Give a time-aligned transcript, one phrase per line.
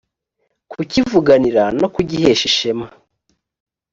[0.71, 2.87] kukivuganira no kugihesha ishema